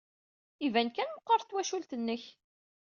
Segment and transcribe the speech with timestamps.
[0.65, 2.23] Iban kan meɣɣret twacult-nnek.